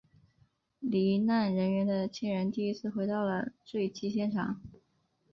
[0.79, 4.59] 罹难人员的亲人第一次回到了坠机现场。